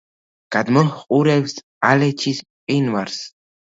გადმოჰყურებს 0.55 1.55
ალეჩის 1.93 2.45
მყინვარს. 2.51 3.25